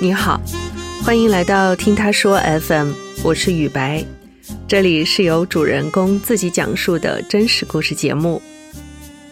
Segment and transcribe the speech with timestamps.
[0.00, 0.40] 你好，
[1.02, 2.92] 欢迎来到听他说 FM，
[3.22, 4.04] 我是雨白，
[4.68, 8.42] 这里是由主人公自己讲述的真实故事节目。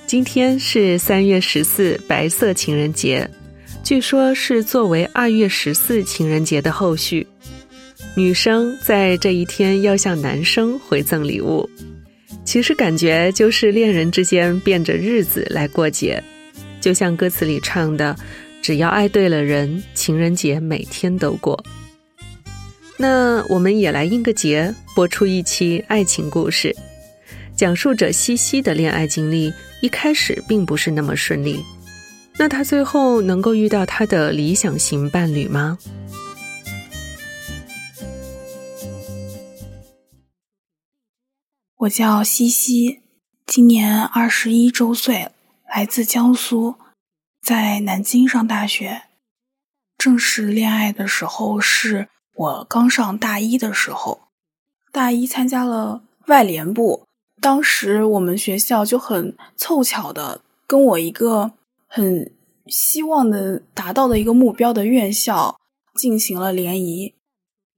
[0.06, 3.28] 今天是三月十四，白色情人节，
[3.82, 7.26] 据说是作为二月十四情人节的后续。
[8.14, 11.68] 女生在这一天要向男生回赠礼物，
[12.44, 16.22] 其实感觉就是恋人之间变着日子来过节，
[16.80, 18.16] 就像歌词里唱的。
[18.62, 21.62] 只要爱对了人，情人节每天都过。
[22.96, 26.74] 那我们也来应个节，播出一期爱情故事，
[27.56, 29.52] 讲述者西西的恋爱经历。
[29.80, 31.64] 一开始并不是那么顺利，
[32.38, 35.76] 那他最后能够遇到他的理想型伴侣吗？
[41.78, 43.00] 我叫西西，
[43.44, 45.32] 今年二十一周岁，
[45.74, 46.76] 来自江苏。
[47.42, 49.02] 在南京上大学，
[49.98, 54.28] 正式恋爱的时候是我刚上大一的时候。
[54.92, 57.08] 大一参加了外联部，
[57.40, 61.54] 当时我们学校就很凑巧的跟我一个
[61.88, 62.32] 很
[62.68, 65.58] 希望的达到的一个目标的院校
[65.96, 67.16] 进行了联谊。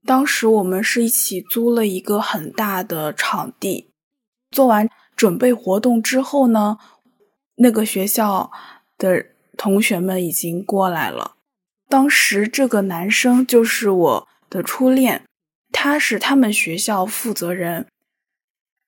[0.05, 3.89] 当时我们是一起租了一个很大的场地，
[4.51, 6.77] 做完准备活动之后呢，
[7.55, 8.51] 那个学校
[8.99, 9.31] 的。
[9.57, 11.35] 同学们已经过来了。
[11.87, 15.23] 当时这个男生就是我的初恋，
[15.71, 17.87] 他是他们学校负责人。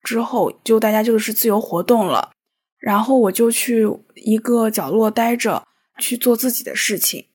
[0.02, 2.32] 之后就大家就是自由活动了，
[2.78, 5.66] 然后我就去一个角落待着，
[5.98, 7.26] 去做自己的事情。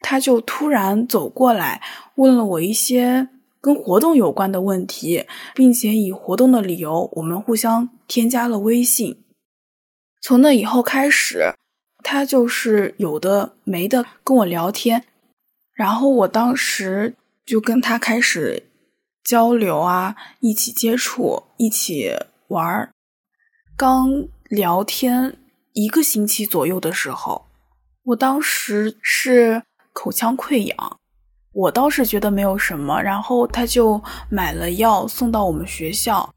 [0.00, 1.82] 他就突然走过来，
[2.16, 3.28] 问了我一些
[3.60, 9.24] 跟活动有关的问题，并且以活动的理由，我们互相添加了微信。
[10.20, 11.54] 从那以后开始。
[12.08, 15.02] 他就是有的没的跟我聊天，
[15.74, 18.62] 然后我当时就跟他开始
[19.24, 22.12] 交流啊，一起接触，一起
[22.46, 22.92] 玩儿。
[23.76, 25.36] 刚聊天
[25.72, 27.46] 一个星期左右的时候，
[28.04, 31.00] 我当时是口腔溃疡，
[31.52, 36.32] 我倒是觉得没有什么，然后他就买了药送到我们学校，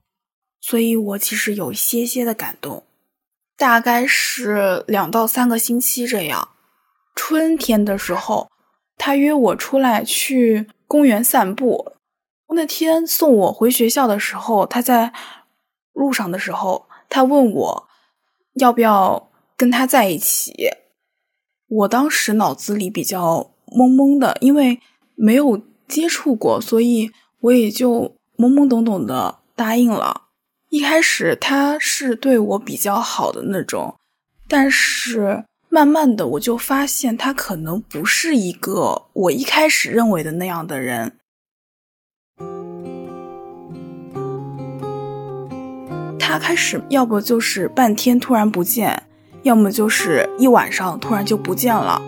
[0.62, 2.84] 所以我其实有些些的感动。
[3.60, 6.48] 大概是两到三个星期这样。
[7.14, 8.50] 春天的时候，
[8.98, 11.92] 他约我出来去公园散步。
[12.56, 15.12] 那天送我回学校的时候，他在
[15.92, 17.88] 路上的时候，他问我
[18.54, 20.54] 要不要跟他在一起。
[21.68, 24.80] 我当时脑子里比较懵懵的，因为
[25.16, 27.12] 没有接触过，所以
[27.42, 30.29] 我也就懵懵懂懂的答应了。
[30.70, 33.96] 一开始他是对我比较好的那种，
[34.48, 41.14] 但是慢慢的我就发现他可能不是一个我一开始认为的那样的人。
[46.20, 49.02] 他开始要不就是半天突然不见，
[49.42, 52.00] 要么就是一晚上突然就不见了，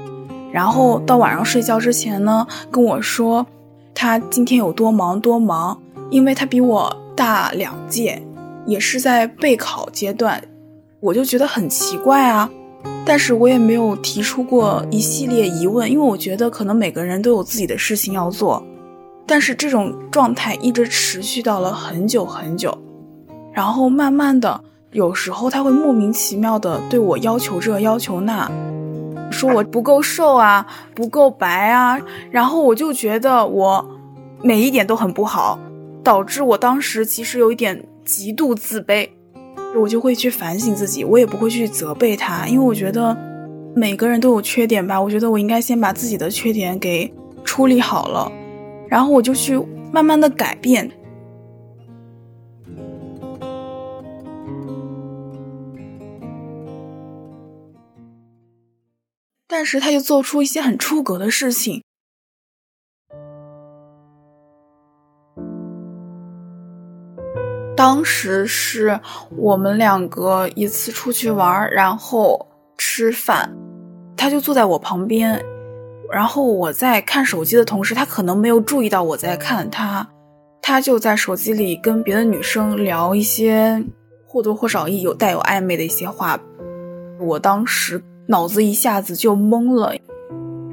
[0.54, 3.48] 然后到晚上睡觉之前呢跟我说
[3.96, 8.22] 他今天有多忙多忙，因为他比我大两届。
[8.66, 10.42] 也是在备考阶段，
[11.00, 12.50] 我就觉得很奇怪啊，
[13.04, 18.64] 但是我也没有提出过一系列疑问，因为我觉得可能每个人都有自己的事情要做，
[19.26, 22.78] 但是这种状态一直持续到了很久很久，
[23.52, 24.62] 然后慢慢的，
[24.92, 28.50] 有时候他会莫名其妙的对我要求这要求那，
[29.32, 32.00] 说我不够瘦啊，不够白啊，
[32.30, 33.86] 然后我就觉得我
[34.44, 35.58] 每一点都很不好，
[36.04, 37.84] 导致我当时其实有一点。
[38.12, 39.10] 极度自卑，
[39.74, 43.18] 我就会去反省自己，我也不会去责备他，因为我觉得
[43.74, 45.02] 每个人都有缺点吧。
[45.02, 47.10] 我觉得我应该先把自己的缺点给
[47.46, 48.30] 处理好了，
[48.90, 49.58] 然后我就去
[49.94, 50.92] 慢慢的改变。
[59.48, 61.82] 但是他就做出一些很出格的事情。
[67.76, 69.00] 当时是
[69.36, 72.48] 我们两个一次出去玩，然后
[72.78, 73.52] 吃饭，
[74.16, 75.44] 他就坐在我旁边，
[76.12, 80.08] 然后我在看手机的同时，他可能没有注意到我在看他，
[80.62, 83.84] 他就在手机里跟别的女生聊一些
[84.28, 86.40] 或多或少有带有暧昧的一些话，
[87.20, 89.96] 我当时脑子一下子就懵了，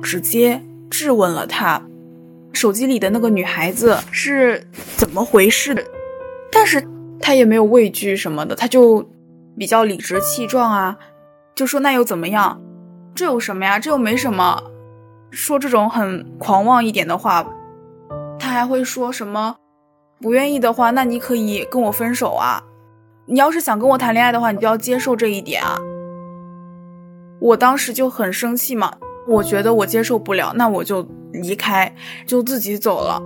[0.02, 0.60] 直接
[0.90, 1.80] 质问了他，
[2.52, 4.66] 手机里的那个女孩子是
[4.96, 5.86] 怎么回事？
[6.58, 6.84] 但是。
[7.20, 9.04] 他也没有畏惧什么的，他就
[9.58, 10.96] 比较理直气壮啊，
[11.54, 12.62] 就说那又怎么样？
[13.12, 13.78] 这有什么呀？
[13.78, 14.62] 这又没什么。
[15.32, 17.44] 说这种很狂妄一点的话，
[18.38, 19.56] 他还会说什么？
[20.20, 22.62] 不愿意的话，那你可以跟我分手啊。
[23.26, 25.76] 你要是想跟我谈恋爱的话，你就要接受这一点啊。
[27.40, 28.94] 我当时就很生气嘛，
[29.26, 31.92] 我觉得我接受不了，那我就离开，
[32.24, 33.20] 就自己走了。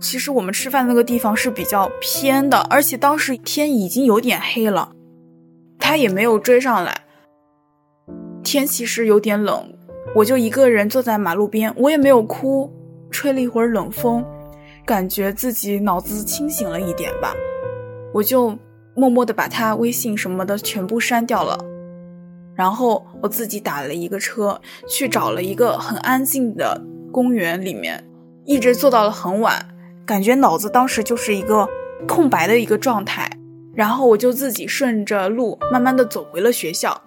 [0.00, 4.92] 其实我们吃饭那个地方是比较偏的，而且当时天已经有点黑了，
[5.78, 7.02] 他也没有追上来。
[8.42, 9.72] 天其实有点冷，
[10.14, 12.72] 我就一个人坐在马路边，我也没有哭，
[13.10, 14.24] 吹了一会儿冷风，
[14.86, 17.34] 感觉自己脑子清醒了一点吧，
[18.14, 18.58] 我就
[18.96, 21.58] 默默的把他微信什么的全部删掉了。
[22.54, 24.58] 然后我自己打了一个车，
[24.88, 26.82] 去找了一个很安静的
[27.12, 28.02] 公园里面，
[28.46, 29.64] 一直坐到了很晚，
[30.06, 31.68] 感觉脑子当时就是一个
[32.06, 33.30] 空白的一个状态。
[33.74, 37.02] 然后我就自己顺着路慢慢的走回了学校。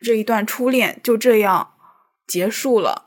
[0.00, 1.72] 这一段初恋就这样。
[2.26, 3.06] 结束了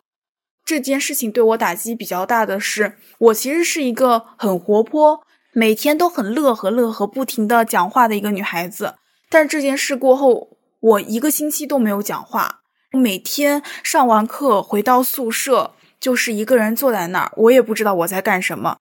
[0.65, 5.22] 这件事情对我打击比较大的是，我其实是一个很活泼，
[5.53, 8.95] 每天都很乐呵乐呵，不停的讲话的一个女孩子。
[9.29, 12.61] 但这件事过后，我一个星期都没有讲话，
[12.91, 18.77] 每天上完课回到宿舍就是一个人坐在那儿，我也不知道我在干什么。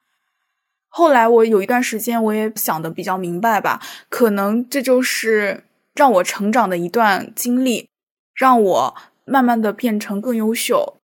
[0.89, 5.65] 后来我有一段时间我也想的比较明白吧，可能这就是
[5.95, 7.89] 让我成长的一段经历，
[8.35, 8.97] 让我。
[9.25, 10.99] 慢慢的变成更优秀。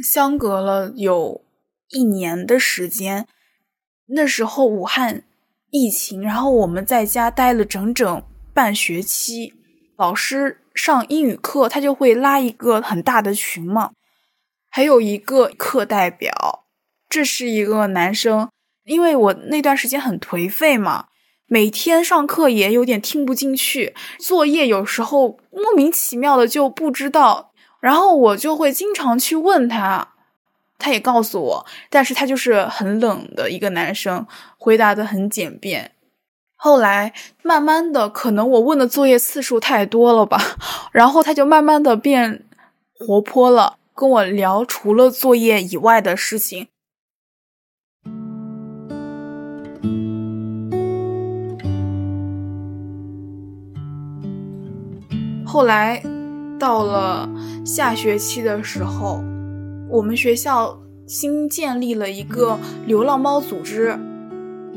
[0.00, 1.42] 相隔了有
[1.88, 3.26] 一年的时间，
[4.08, 5.22] 那时候武汉
[5.70, 8.22] 疫情，然后我们在家待了整整
[8.52, 9.54] 半学期。
[9.96, 13.90] 老师上英语课，他就会拉一个很大的群嘛，
[14.70, 16.64] 还有一个课代表，
[17.08, 18.48] 这是一个男生。
[18.84, 21.06] 因为我那段时间很颓废嘛。
[21.50, 30.14] 每天上课也有点听不进去，作业有时候莫名其妙的就不知道，然后我就会经常去问他，
[30.78, 34.26] 他也告诉我，但是他就是很冷的一个男生，
[34.56, 35.90] 回答的很简便。
[36.54, 40.40] 后来慢慢的，可能我问的作业次数太多了吧，
[40.92, 42.44] 然后他就慢慢的变
[42.98, 46.68] 活泼了，跟我聊除了作业以外的事情。
[55.44, 56.02] 后来，
[56.58, 57.28] 到了
[57.64, 59.22] 下学期的时候，
[59.88, 63.98] 我们学校新建立了一个流浪猫组织，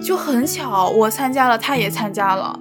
[0.02, 2.58] 就很巧，我参加了，他也参加了。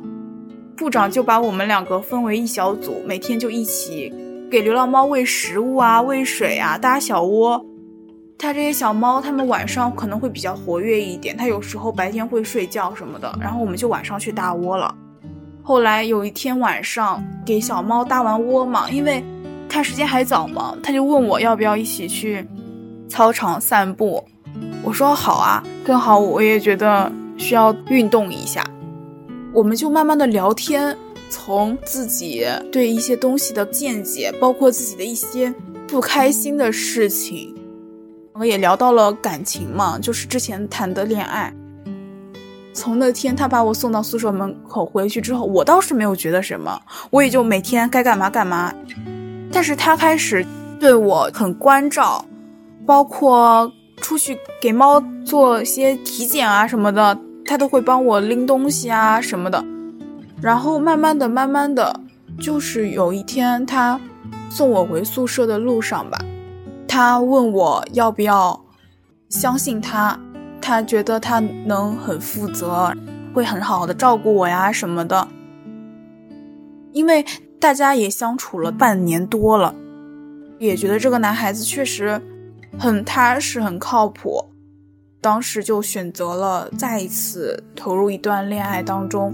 [0.76, 4.12] 部长就把我们两个分为一小组，每天就一起
[4.50, 7.64] 给流浪猫喂食物啊、喂水啊、搭小窝。
[8.38, 14.94] 它这些小猫，它们晚上可能会比较活跃一点，它有时候白天会睡觉什么的，然后我们就晚上去搭窝了。
[15.62, 19.22] 后来有一天晚上给小猫搭完窝嘛，因为
[19.70, 22.44] 看时间还早嘛，他就问我要不要一起去
[23.08, 24.22] 操场散步。
[24.82, 28.68] 我说好啊，正好我也觉得需要运动一下。
[29.54, 30.96] 我们就慢慢的聊天，
[31.28, 35.54] 从自己对一些东西的见解，包括自己的一些
[35.86, 37.54] 不开心的事情，
[38.32, 41.52] 我也聊到了感情嘛，就是之前谈的恋爱。
[42.72, 48.72] 从那天他把我送到宿舍门口回去之后，我倒是没有觉得什么，我也就每天该干嘛干嘛。
[49.52, 50.44] 但是他开始
[50.78, 52.24] 对我很关照，
[52.86, 59.64] 包括出去给猫做些体检啊什么的，他都会帮我拎东西啊什么的。
[60.40, 62.00] 然后慢慢的、慢慢的，
[62.38, 64.00] 就是有一天他
[64.48, 66.18] 送我回宿舍的路上吧，
[66.88, 68.64] 他问我要不要
[69.28, 70.18] 相信他。
[70.62, 72.92] 他觉得他能很负责，
[73.32, 75.26] 会很好的照顾我呀什么的。
[76.92, 77.24] 因为
[77.60, 79.74] 大家也相处了半年多了，
[80.58, 82.20] 也觉得这个男孩子确实
[82.78, 84.46] 很踏实、很靠谱。
[85.20, 89.32] 当时就选择了再一次投入一段恋爱当中。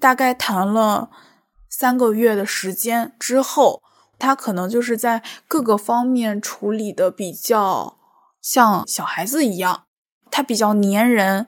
[0.00, 1.10] 大概谈了
[1.78, 3.84] 三个月的时间之后，
[4.18, 7.96] 他可能就是在各个方面处理的比较
[8.42, 9.84] 像小孩子一样，
[10.28, 11.46] 他比较粘人。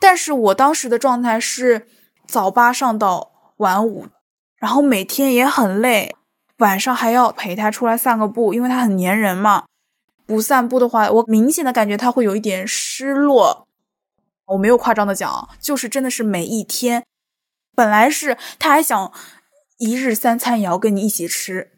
[0.00, 1.86] 但是我当时的状态是
[2.26, 4.06] 早八上到晚五，
[4.56, 6.16] 然后每天也很累，
[6.56, 9.66] 晚上还要陪他出来散个步，因为他很粘人嘛。
[10.24, 13.68] 不散步的话，我明显的感觉他会有一点失落。
[14.46, 17.04] 我没有夸张的讲，就是真的是每一天，
[17.74, 19.12] 本来是他还想
[19.78, 21.70] 一日三餐也要跟你一起吃，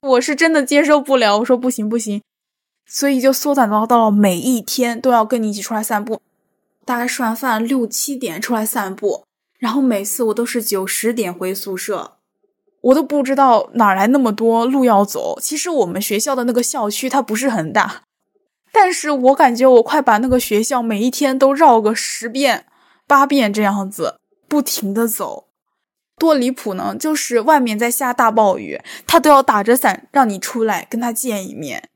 [0.00, 1.38] 我是真的接受不了。
[1.38, 2.20] 我说不行不行，
[2.84, 6.20] 所以就缩短到到了每一天都要跟你一起出来散步。
[6.84, 9.24] 大概吃完饭六七点出来散步，
[9.58, 12.18] 然后每次我都是九十点回宿舍。
[12.80, 15.38] 我都不知道哪来那么多路要走。
[15.40, 18.02] 其实我们学校的那个校区它不是很大，
[18.70, 22.66] 但是我感觉我快把那个学校每一天都绕个十遍、
[23.06, 25.46] 八遍这样子，不停的走，
[26.16, 26.94] 多离谱呢！
[26.98, 31.88] 就是外面在下大暴雨，他都要打着伞让你出来跟他见一面。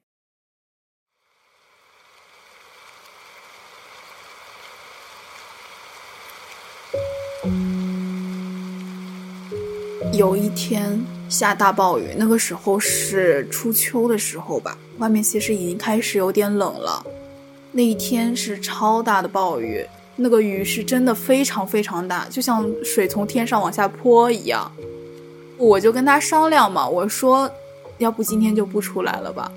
[10.13, 17.07] 有一天下大暴雨，那个时候是初秋的时候吧，外面其实已经开始有点冷了。
[17.71, 19.87] 那一天是超大的暴雨，
[20.21, 24.71] 那个雨是真的非常非常大，就像水从天上往下泼一样。
[25.57, 27.49] 我就跟他商量嘛，我说，
[27.99, 29.51] 要不今天就不出来了吧。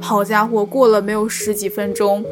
[0.00, 2.24] 好家伙，过了没有十几分钟，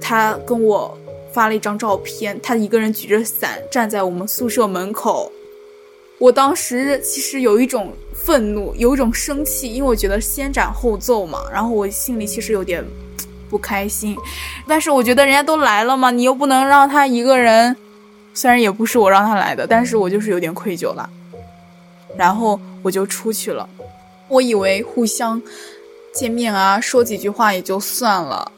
[0.00, 0.96] 他跟我
[1.32, 5.30] 发了一张照片，他一个人举着伞站在我们宿舍门口。
[6.18, 11.44] 我当时其实有一种愤怒，有一种生气，因为我觉得先斩后奏嘛。
[11.52, 12.84] 然后我心里其实有点
[13.48, 14.16] 不开心，
[14.66, 17.76] 但是我觉得人家都来了嘛，你又不能让他一个人。
[18.34, 21.08] 虽然也不是我让他来的，但是我就是有点愧疚了。
[22.16, 23.68] 然后我就出去了。
[24.28, 25.40] 我以为互相
[26.12, 28.52] 见面啊，说几句话也就算了，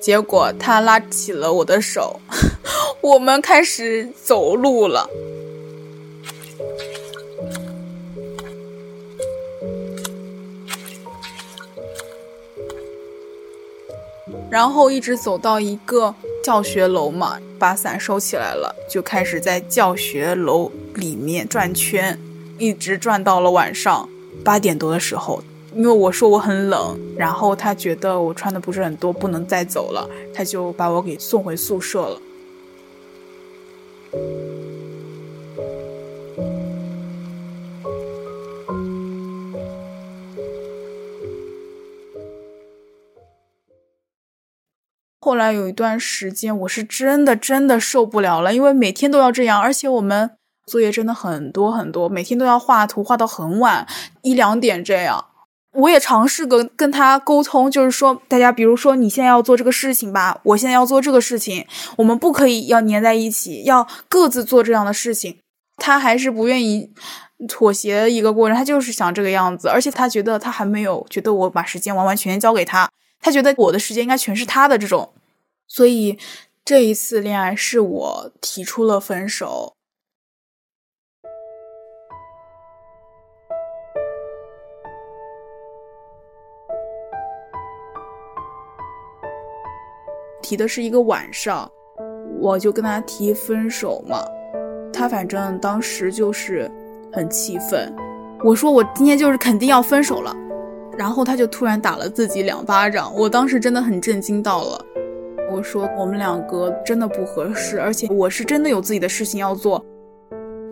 [0.00, 2.20] 结果他拉起了我的手，
[3.02, 5.08] 我们开始走路了。
[14.50, 22.18] 然后一直走到一个教学楼嘛，把伞收起来了，就开始在教学楼里面转圈，
[22.58, 24.08] 一直转到了晚上
[24.42, 25.42] 八点多的时候。
[25.74, 32.20] 因为我说我很冷，然后他觉得我穿的不是很多，不能再走了，他就把我给送回宿舍了。
[45.28, 50.30] 后来有一段时间，我是真的真的受不了了，因为每天都要这样，而且我们
[50.66, 53.86] 作业真的很多很多，每天都要画图，画到很晚
[54.22, 55.26] 一两点这样。
[55.74, 61.66] 我也尝试跟跟他沟通，就是说，大家比如说你现在要做这个事情吧，我现在要做这个事情，
[61.96, 65.36] 我们不可以要粘在一起，要各自做这样的事情。
[65.76, 66.90] 他还是不愿意
[67.46, 72.88] 妥协一个过程，他就是想这个样子，而且他觉得他还没有觉得我把时间完完全全交给他，
[73.20, 75.12] 他觉得我的时间应该全是他的这种。
[75.68, 76.18] 所以
[76.64, 79.74] 这一次恋爱是我提出了分手，
[90.42, 91.70] 提的是一个晚上，
[92.40, 94.24] 我就跟他提分手嘛。
[94.90, 96.68] 他反正当时就是
[97.12, 97.94] 很气愤，
[98.42, 100.34] 我说我今天就是肯定要分手了，
[100.96, 104.84] 然后他就突然打了自己两巴掌，我当时真的很震惊到了。
[105.50, 109.84] 我说我们两个真的不合适，而且我是真的有自己的事情要做。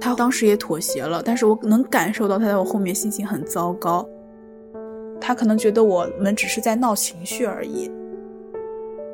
[0.00, 4.06] 他当时也妥协了，但是我能感受到他在我后面心情很糟糕。
[5.20, 7.90] 他可能觉得我们只是在闹情绪而已。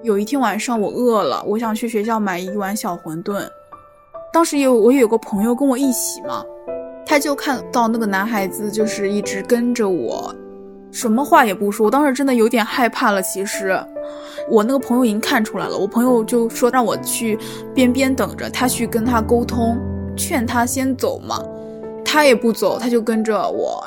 [0.03, 3.41] 有一天晚上我饿了，我想去学校买一碗小馄饨。
[4.33, 6.45] 当时有我有个朋友跟我一起嘛，
[7.07, 10.35] 他就看到那个男孩子就是一直跟着我。
[10.91, 13.23] 什么话也不说，我当时真的有点害怕了。
[13.23, 13.79] 其实，
[14.49, 17.39] 我那个朋友已经看出来了，我朋友就说让我去
[17.75, 19.79] 边边等着，他去跟他沟通，
[20.17, 21.43] 劝他先走嘛。
[22.05, 23.83] 他也不走，他就跟着我。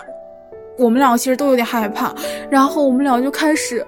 [0.79, 2.13] 我们两个其实都有点害怕，
[2.49, 3.85] 然后我们俩就开始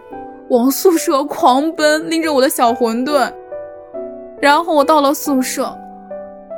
[0.50, 3.32] 往宿舍狂奔，拎着我的小馄饨。
[4.40, 5.76] 然后我到了宿舍，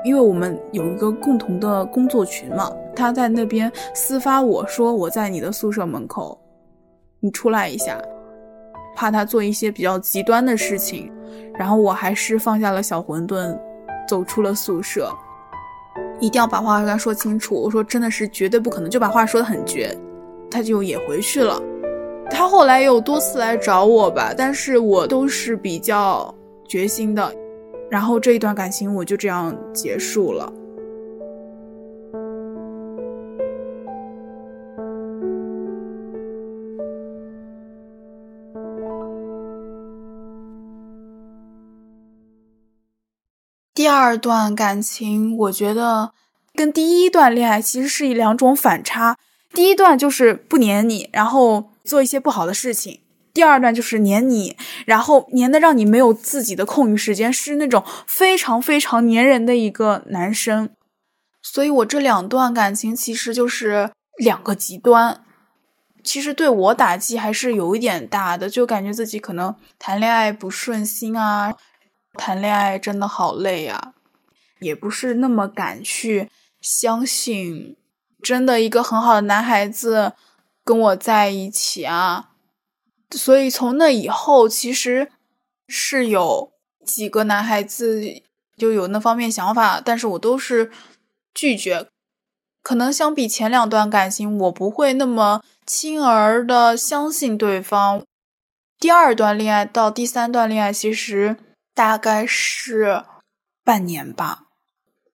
[0.03, 6.37] 因为我们有一个共同的工作群嘛，他在那边私发我说我在你的宿舍门口。
[7.21, 7.97] 你出来一下，
[8.99, 11.09] 怕他做一些比较极端的事情，
[11.57, 13.57] 然后我还是放下了小馄饨，
[14.05, 15.09] 走出了宿舍，
[16.19, 17.55] 一定要把话跟他说清楚。
[17.55, 19.97] 我说真的是绝对不可能，就把话说的很绝，
[20.51, 21.57] 他就也回去了。
[22.29, 26.35] 他后来有多次来找我吧，但是我都是比较
[26.67, 27.33] 决心的，
[27.89, 30.51] 然后这一段感情我就这样结束了。
[43.79, 46.11] 第二段感情，我觉得
[46.53, 49.17] 跟第一段恋爱其实是两种反差。
[49.53, 52.99] 第一段就是不黏你，然后做一些不好的事情；
[53.33, 60.71] 第二段就是黏你，然后黏的让你没有自己的空余时间，是那种非常非常黏人的一个男生。
[61.41, 65.23] 所以我这两段感情其实就是两个极端，
[66.03, 71.55] 其实对我打击还是有一点大的，就感觉自己可能谈恋爱不顺心啊。
[72.19, 73.93] 谈恋爱真的好累呀，
[74.59, 77.77] 也不是那么敢去相信，
[78.21, 80.11] 真的一个很好的男孩子
[80.65, 82.31] 跟我在一起啊。
[83.11, 85.09] 所以从那以后，其实
[85.67, 86.51] 是有
[86.85, 88.03] 几个男孩子
[88.57, 90.69] 就有那方面想法，但是我都是
[91.33, 91.87] 拒绝。
[92.61, 98.03] 可能相比前两段感情，我不会那么轻而的相信对方。
[98.77, 101.37] 第二段恋爱到第三段恋爱，其实。
[101.79, 103.05] 大概是
[103.63, 104.47] 半年吧。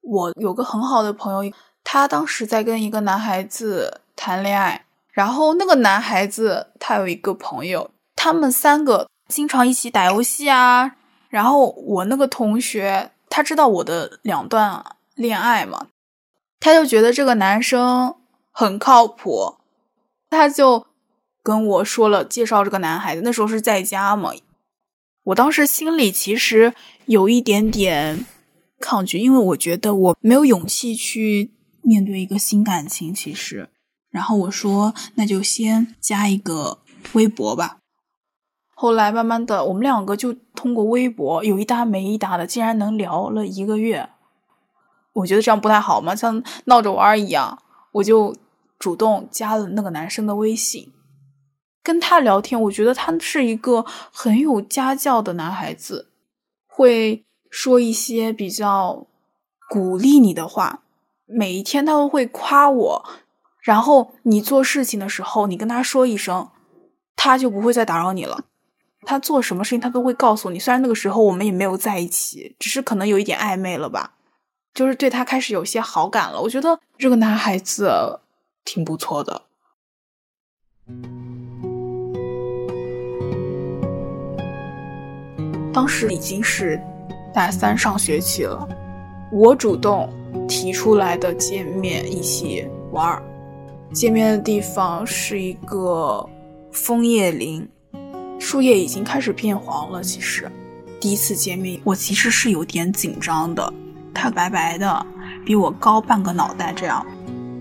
[0.01, 1.53] 我有个很好的朋友，
[1.83, 10.95] 他当时在跟一个男孩子谈恋爱，然后那个男孩子他有一个朋友，他们三个经常一起打游戏啊。
[11.29, 15.85] 然后我那个同学他知道我的两段恋爱嘛，
[16.59, 18.15] 他就觉得这个男生
[18.51, 19.57] 很靠谱，
[20.31, 20.87] 他就
[21.43, 23.21] 跟我说了介绍这个男孩子。
[23.23, 24.31] 那时候是在家嘛。
[25.25, 26.73] 我当时心里其实
[27.05, 28.25] 有一点点
[28.79, 31.51] 抗拒，因为我觉得我没有勇气去
[31.81, 33.13] 面对一个新感情。
[33.13, 33.69] 其实，
[34.11, 36.79] 然后我说那就先加一个
[37.13, 37.77] 微博吧。
[38.75, 44.09] 后来慢慢的，我们两个就通过微博有一搭没一搭的，竟然能聊了一个月。
[45.13, 47.57] 我觉得这样不太好嘛，像闹着玩一样，
[47.93, 48.35] 我就
[48.77, 50.91] 主动加了那个男生的微信。
[51.85, 56.09] 跟他聊天，我觉得他是一个很有家教的男孩子，
[56.65, 59.05] 会说一些比较
[59.69, 60.81] 鼓励你的话。
[61.27, 63.05] 每一天他都会夸我，
[63.61, 66.49] 然后你做事情的时候，你跟他说一声，
[67.15, 68.45] 他就不会再打扰你了。
[69.01, 70.57] 他做什么事情，他都会告诉你。
[70.57, 74.13] 虽然那个时候我们也没有在一起，只是可能有一点暧昧了吧，
[74.73, 76.41] 就是对他开始有些好感了。
[76.41, 78.21] 我觉得这个男孩子
[78.63, 79.43] 挺不错的。
[85.75, 86.81] 当时已经是
[87.33, 88.65] 大三上学期了，
[89.29, 90.09] 我主动
[90.47, 93.21] 提出来的见面一起玩儿。
[93.91, 96.25] 见面的地方是一个
[96.71, 97.67] 枫叶林，
[98.39, 100.01] 树叶已经开始变黄了。
[100.01, 100.49] 其实
[100.97, 103.73] 第一次见面，我其实是有点紧张的。
[104.13, 105.05] 他白白的，
[105.45, 107.05] 比我高半个脑袋，这样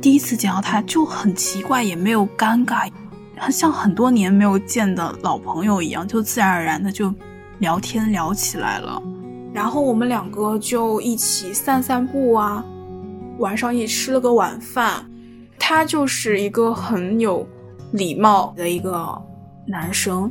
[0.01, 2.89] 第一次见到他就很奇怪，也没有尴尬，
[3.37, 7.13] 很像很多年没有见的老朋友一样，就自然而然的就。
[7.65, 9.03] 聊天聊起来了，
[9.51, 12.63] 然后我们两个就一起散散步啊，
[13.39, 15.03] 晚上也吃了个晚饭。
[15.59, 17.49] 他就是一个很有
[17.93, 19.19] 礼貌的一个
[19.67, 20.31] 男生。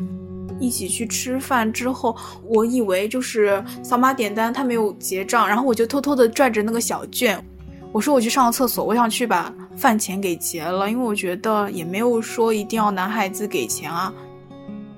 [0.60, 2.16] 一起去吃饭之后，
[2.46, 7.44] 我以为就是扫码点单，他没有结账，然后我就偷偷的拽着那个小券，
[7.92, 14.14] 我说我去上个厕所，我想去把饭钱给结了，因为我觉得也没有说一定要男孩子给钱啊。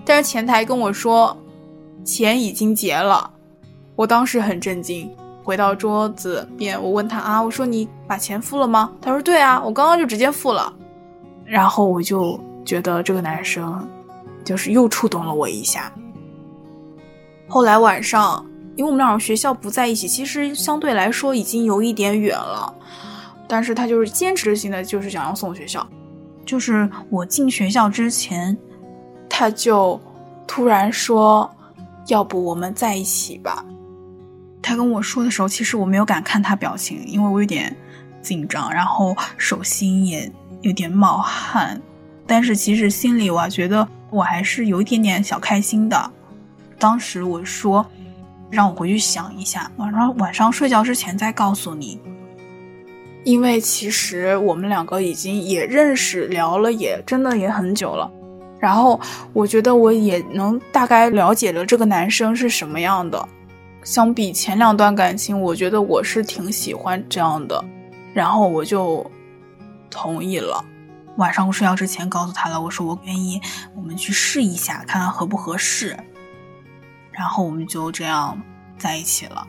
[0.03, 1.33] 但是前台跟我说。
[2.05, 3.29] 钱已经结了，
[3.95, 5.11] 我当时很震惊。
[5.43, 8.91] 回到桌子边，我问他啊，我说你把钱付了吗？
[9.01, 10.73] 他说对啊，我刚刚就直接付了。
[11.45, 13.87] 然后我就觉得这个男生
[14.43, 15.91] 就是又触动了我一下。
[17.47, 18.43] 后来晚上，
[18.75, 22.73] 因为我们两个学校不在一起，其实相对来说已经有一点远了，
[23.47, 25.85] 但是他就是坚持性的就是想要送学校。
[26.43, 28.57] 就是我进学校之前，
[29.29, 29.99] 他就
[30.47, 31.47] 突然说。
[32.07, 33.65] 要不我们在一起吧？
[34.61, 37.75] 他跟我说的时候，其实我没有敢看他表情，因为我有点
[38.21, 41.81] 紧张，然后手心也有点冒汗。
[42.25, 46.11] 但是其实心里我觉得我还是有一点点小开心的。
[46.79, 47.85] 当时我说，
[48.49, 51.99] 让我回去想一下，晚上晚上睡觉之前再告诉你。
[53.23, 58.11] 因为其实我们两个已经也认识聊了，也真的也很久了。
[58.65, 58.99] 然后
[59.31, 63.23] 我觉得我也能大概了解了这个男生是什么样的，
[63.83, 67.63] 相比前两段感情，我觉得我是挺喜欢这样的，
[68.11, 69.05] 然后我就
[69.91, 70.65] 同意了。
[71.17, 73.39] 晚上睡觉之前告诉他了，我说我愿意，
[73.75, 75.95] 我们去试一下，看看合不合适。
[77.11, 78.35] 然后我们就这样
[78.79, 79.47] 在一起了。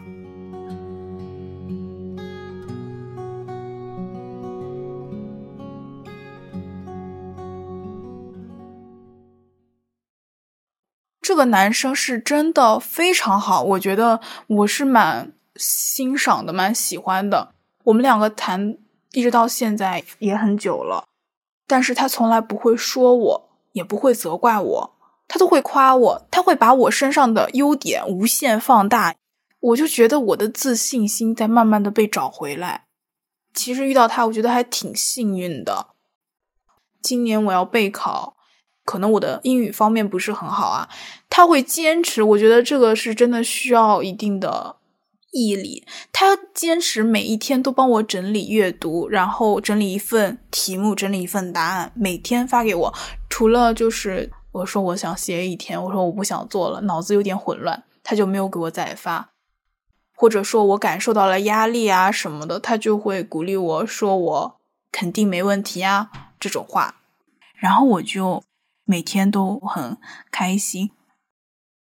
[11.37, 17.53] 个男生是真的非常好，我觉得我是蛮欣赏的，蛮喜欢的。
[17.85, 18.77] 我们两个谈
[19.13, 21.05] 一直到现在也很久了，
[21.67, 24.97] 但是他从来不会说我，也不会责怪我，
[25.29, 29.15] 他都会夸我，他会把我身上的优点无限放大，
[29.61, 32.85] 我就觉得我的自信心在慢慢的被找回来。
[33.55, 35.89] 其实遇到他，我觉得还挺幸运的。
[37.01, 38.36] 今年我要备考，
[38.87, 40.89] 可能我的英语方面不是很好啊。
[41.29, 44.77] 他会坚持，我觉得这个是真的需要一定的
[45.33, 45.85] 毅力。
[46.13, 52.95] 他坚持每一天都帮我整理阅读，然后整理一份题目，整理一份答案，每天发给我。
[53.29, 59.33] 除了就是我说我想歇一天，我说我不想做了，脑子有点混乱，他就没有给我再发。
[60.15, 64.57] 或者说我感受到了压力啊什么的，他就会鼓励我说我
[64.91, 66.09] 肯定没问题啊
[66.41, 66.95] 这种话，
[67.57, 68.43] 然后我就
[68.87, 69.99] 每天都很
[70.31, 70.91] 开心。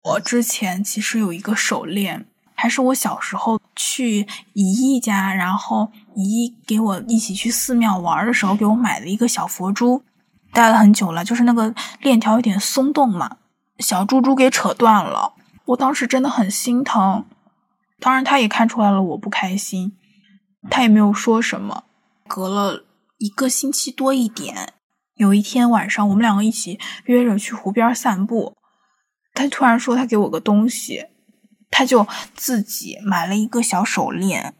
[0.03, 10.03] 我之前其实有一个手链，还是我小时候去姨姨家，然后姨姨给我一起去寺庙玩的时候给我买的一个小佛珠，
[10.53, 13.37] 戴了很久了，就是那个链条有点松动嘛，
[13.79, 15.35] 小珠珠给扯断了，
[15.67, 17.25] 我当时真的很心疼。
[18.01, 19.97] 当然，他也看出来了我不开心，
[20.69, 21.85] 他也没有说什么。
[22.27, 22.85] 隔了
[23.19, 24.73] 一个星期多一点，
[25.14, 28.57] 有一天晚上，我们两个一起约着去湖边散步，
[29.35, 31.07] 他突然说他给我个东西，
[31.70, 34.55] 他就自己买了一个小手链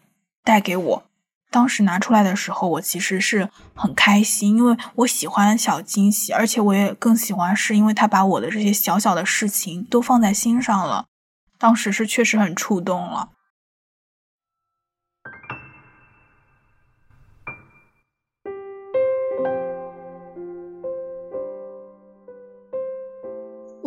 [0.45, 1.05] 带给我。
[1.51, 11.07] 当时拿出来的时候，我其实是很开心，因为我喜欢小惊喜，而且我也更喜欢是因为他把我的这些小小的事情都放在心上了。
[11.59, 13.31] 当时是确实很触动了。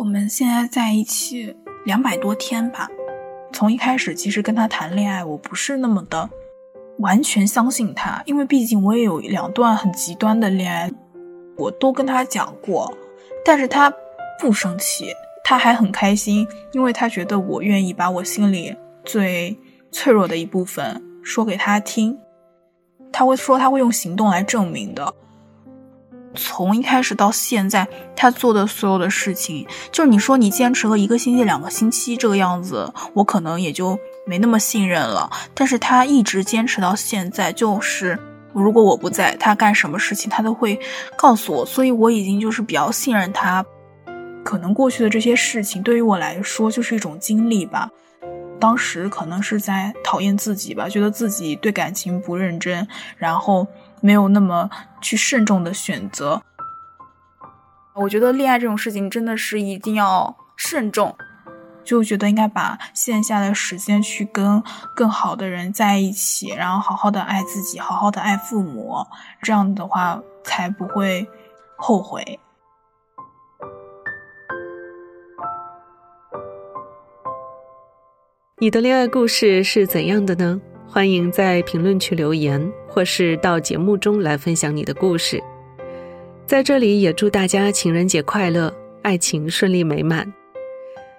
[0.06, 1.52] 我们现在在一起
[1.84, 2.88] 两百多天吧。
[3.52, 6.30] 从一开始，其实跟他谈恋爱，我不是那么的
[6.98, 10.88] 完全相信他，因为毕竟我也有两段很极端的恋爱，
[11.56, 12.96] 我都跟他讲过，
[13.44, 13.92] 但是他
[14.40, 15.06] 不生气。
[15.42, 19.58] 他还很开心，因为他觉得我愿意把我心里最
[19.90, 22.16] 脆弱的一部分说给他听。
[23.12, 25.12] 他会说他会用行动来证明的。
[26.36, 35.28] 从一开始到现在，他做的所有的事情，就是你说你坚持了一个星期、两个星期这个样子，我可能也就没那么信任了。
[35.54, 38.18] 但是他一直坚持到现在，就是
[38.52, 40.78] 如果我不在，他干什么事情他都会
[41.16, 43.64] 告诉我，所以我已经就是比较信任他。
[44.44, 47.90] 可能过去的这些事情对于我来说就是一种经历吧。
[48.58, 52.86] 当时可能是在讨厌自己吧，觉得自己对感情不认真，
[53.18, 53.66] 然后
[54.00, 56.42] 没有那么去慎重的选择。
[57.94, 61.16] 我觉得恋爱这种事情真的是一定要慎重，
[61.82, 64.62] 就觉得应该把线下的时间去跟
[64.94, 69.06] 更好的人在一起，然后好好的爱自己，好好的爱父母，
[69.40, 71.26] 这样的话才不会
[71.76, 72.38] 后悔。
[78.58, 80.60] 你的恋爱故事是怎样的呢？
[80.96, 85.38] 欢迎在评论区留言，或是到节目中来分享你的故事。
[86.46, 90.26] 在这里也祝大家情人节快乐，爱情顺利美满。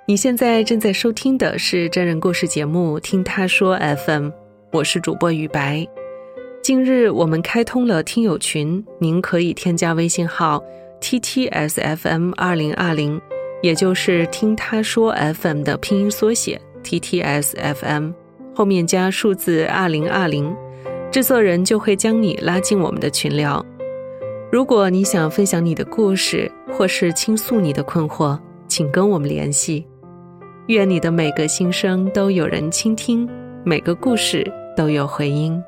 [0.07, 4.29] 你现在正在收听的是真人故事节目《听他说 FM》，
[4.71, 5.87] 我是主播雨白。
[6.63, 10.59] 近日我们开通了听友群，您可以添加微信号
[11.01, 13.21] ttsfm 二零二零，
[13.61, 16.59] 也就是听他说 FM 的拼音缩写。
[16.83, 18.13] T T S F M
[18.58, 20.52] 后面加数字二零二零，
[21.12, 23.63] 制作人就会将你拉进我们的群聊。
[24.52, 28.36] 如果你想分享你的故事，或是倾诉你的困惑，
[28.67, 29.86] 请跟我们联系。
[30.70, 33.30] 愿你的每个心声都有人倾听，
[33.63, 35.62] 每个故事都有回音。